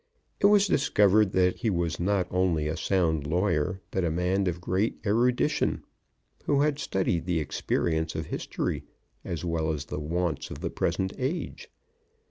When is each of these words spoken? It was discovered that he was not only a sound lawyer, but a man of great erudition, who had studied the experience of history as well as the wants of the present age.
It 0.39 0.47
was 0.47 0.65
discovered 0.65 1.31
that 1.33 1.57
he 1.57 1.69
was 1.69 1.99
not 1.99 2.25
only 2.31 2.67
a 2.67 2.75
sound 2.75 3.27
lawyer, 3.27 3.81
but 3.91 4.03
a 4.03 4.09
man 4.09 4.47
of 4.47 4.59
great 4.59 4.97
erudition, 5.05 5.83
who 6.45 6.61
had 6.61 6.79
studied 6.79 7.25
the 7.27 7.39
experience 7.39 8.15
of 8.15 8.25
history 8.25 8.81
as 9.23 9.45
well 9.45 9.71
as 9.71 9.85
the 9.85 9.99
wants 9.99 10.49
of 10.49 10.61
the 10.61 10.71
present 10.71 11.13
age. 11.19 11.69